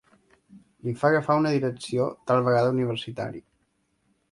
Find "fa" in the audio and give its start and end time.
1.01-1.05